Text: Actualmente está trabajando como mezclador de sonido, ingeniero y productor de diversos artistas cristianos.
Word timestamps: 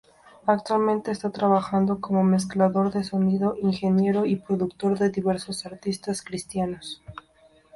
Actualmente 0.47 1.11
está 1.11 1.29
trabajando 1.29 2.01
como 2.01 2.23
mezclador 2.23 2.91
de 2.91 3.03
sonido, 3.03 3.55
ingeniero 3.61 4.25
y 4.25 4.35
productor 4.35 4.97
de 4.97 5.11
diversos 5.11 5.63
artistas 5.67 6.23
cristianos. 6.23 7.03